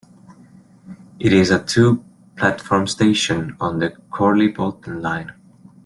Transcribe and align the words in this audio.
It 1.19 1.31
is 1.31 1.51
a 1.51 1.63
two-platform 1.63 2.87
station 2.87 3.55
on 3.59 3.77
the 3.77 3.91
Chorley-Bolton 4.09 4.99
line. 4.99 5.35